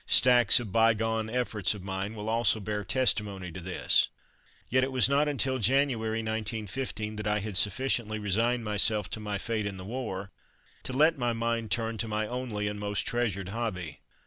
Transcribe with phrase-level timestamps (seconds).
[0.07, 4.07] Stacks of bygone efforts of mine will also bear testimony to this.
[4.67, 9.37] Yet it was not until January, 1915, that I had sufficiently resigned myself to my
[9.37, 10.31] fate in the war,
[10.85, 13.99] to let my mind turn to my only and most treasured hobby.